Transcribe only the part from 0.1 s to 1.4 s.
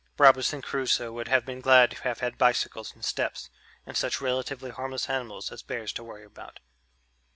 Robinson Crusoe would